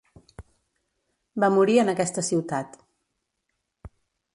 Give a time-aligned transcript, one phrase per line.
[1.45, 2.85] Va morir en aquesta ciutat.